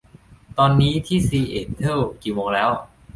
[0.57, 2.69] ตอนนี้ที่ซีแอตเทิลกี่โมงแล้ว